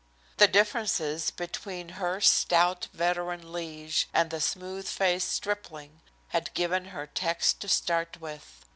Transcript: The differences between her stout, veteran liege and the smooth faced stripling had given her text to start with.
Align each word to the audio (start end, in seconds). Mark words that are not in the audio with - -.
The 0.37 0.47
differences 0.47 1.29
between 1.29 1.89
her 1.89 2.19
stout, 2.21 2.87
veteran 2.91 3.53
liege 3.53 4.07
and 4.15 4.31
the 4.31 4.41
smooth 4.41 4.87
faced 4.87 5.31
stripling 5.31 6.01
had 6.29 6.55
given 6.55 6.85
her 6.85 7.05
text 7.05 7.59
to 7.59 7.67
start 7.69 8.19
with. 8.19 8.65